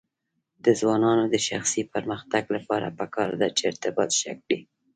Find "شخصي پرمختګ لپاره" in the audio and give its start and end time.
1.47-2.87